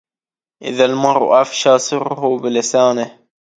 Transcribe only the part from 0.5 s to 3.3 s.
إذا المرء أفشى سره بلسانه